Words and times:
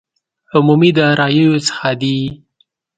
عمومي 0.53 0.89
داراییو 0.97 1.63
څخه 1.67 1.89
دي. 2.01 2.17